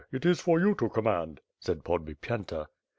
It 0.11 0.25
is 0.25 0.39
for 0.41 0.59
you 0.59 0.73
to 0.79 0.89
com 0.89 1.03
mand/' 1.03 1.39
said 1.59 1.83
Podbipyenta. 1.83 2.65